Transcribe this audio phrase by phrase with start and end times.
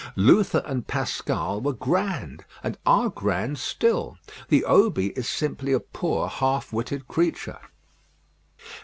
[0.15, 4.17] Luther and Pascal were grand, and are grand still;
[4.49, 7.59] the Obi is simply a poor half witted creature.